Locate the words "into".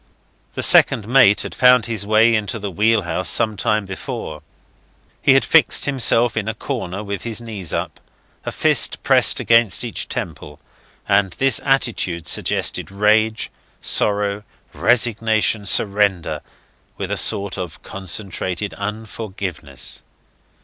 2.33-2.57